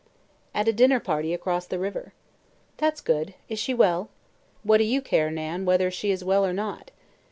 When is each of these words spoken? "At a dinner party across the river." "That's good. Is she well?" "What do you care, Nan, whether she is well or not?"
"At 0.55 0.67
a 0.67 0.73
dinner 0.73 0.99
party 0.99 1.31
across 1.31 1.67
the 1.67 1.77
river." 1.77 2.15
"That's 2.77 3.01
good. 3.01 3.35
Is 3.49 3.59
she 3.59 3.75
well?" 3.75 4.09
"What 4.63 4.79
do 4.79 4.83
you 4.83 4.99
care, 4.99 5.29
Nan, 5.29 5.63
whether 5.63 5.91
she 5.91 6.09
is 6.09 6.23
well 6.23 6.43
or 6.43 6.53
not?" 6.53 6.89